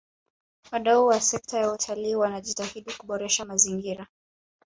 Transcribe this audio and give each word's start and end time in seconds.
wadau 0.71 1.05
wa 1.07 1.19
sekta 1.21 1.59
ya 1.59 1.71
utalii 1.71 2.15
wanajitahidi 2.15 2.93
kuboresha 2.93 3.45
mazingira 3.45 4.07